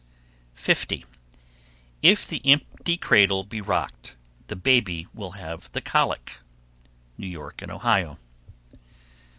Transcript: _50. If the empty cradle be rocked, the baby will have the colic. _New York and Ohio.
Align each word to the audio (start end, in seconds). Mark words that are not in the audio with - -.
_50. 0.57 1.05
If 2.01 2.27
the 2.27 2.41
empty 2.43 2.97
cradle 2.97 3.43
be 3.43 3.61
rocked, 3.61 4.15
the 4.47 4.55
baby 4.55 5.05
will 5.13 5.33
have 5.33 5.71
the 5.73 5.81
colic. 5.81 6.39
_New 7.19 7.29
York 7.31 7.61
and 7.61 7.71
Ohio. 7.71 8.17